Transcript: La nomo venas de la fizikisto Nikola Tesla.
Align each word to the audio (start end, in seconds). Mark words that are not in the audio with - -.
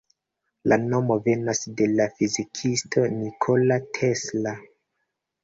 La 0.71 0.77
nomo 0.85 1.17
venas 1.27 1.61
de 1.81 1.87
la 1.99 2.07
fizikisto 2.15 3.05
Nikola 3.19 3.79
Tesla. 4.01 4.57